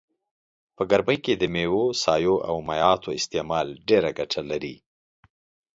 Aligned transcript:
په 0.75 0.83
ګرمي 0.91 1.17
کي 1.23 1.33
دميوو 1.41 1.85
سابو 2.03 2.35
او 2.49 2.55
مايعاتو 2.67 3.09
استعمال 3.19 3.67
ډيره 3.87 4.11
ګټه 4.19 4.41
لرئ 4.49 4.75